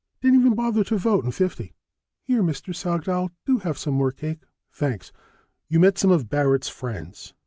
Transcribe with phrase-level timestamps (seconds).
[0.23, 1.75] "Didn't even bother to vote in '50."
[2.23, 2.73] "Here, Mr.
[2.75, 5.11] Sagdahl, do have some more cake." "Thanks!
[5.67, 7.35] You met some of Barrett's friends?"